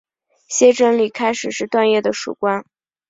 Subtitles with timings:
[0.47, 2.65] 谢正礼开始是段业的属官。